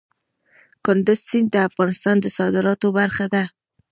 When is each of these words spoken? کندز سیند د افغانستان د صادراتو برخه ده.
کندز 0.85 1.19
سیند 1.29 1.49
د 1.51 1.55
افغانستان 1.69 2.15
د 2.21 2.25
صادراتو 2.37 2.87
برخه 2.99 3.25
ده. 3.33 3.43